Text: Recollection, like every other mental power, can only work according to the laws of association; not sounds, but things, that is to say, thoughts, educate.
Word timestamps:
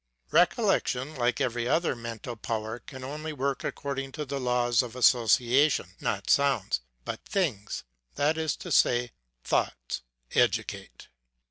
Recollection, 0.31 1.13
like 1.13 1.39
every 1.39 1.67
other 1.67 1.95
mental 1.95 2.35
power, 2.35 2.79
can 2.79 3.03
only 3.03 3.31
work 3.33 3.63
according 3.63 4.11
to 4.13 4.25
the 4.25 4.39
laws 4.39 4.81
of 4.81 4.95
association; 4.95 5.89
not 5.99 6.27
sounds, 6.27 6.81
but 7.05 7.23
things, 7.23 7.83
that 8.15 8.35
is 8.35 8.55
to 8.55 8.71
say, 8.71 9.11
thoughts, 9.43 10.01
educate. 10.33 11.07